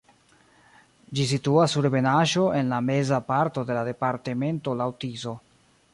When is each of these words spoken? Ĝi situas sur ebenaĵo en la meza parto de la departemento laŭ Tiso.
Ĝi 1.17 1.25
situas 1.31 1.75
sur 1.77 1.87
ebenaĵo 1.91 2.47
en 2.61 2.73
la 2.77 2.81
meza 2.87 3.19
parto 3.31 3.65
de 3.69 3.79
la 3.79 3.87
departemento 3.93 4.79
laŭ 4.81 4.93
Tiso. 5.05 5.41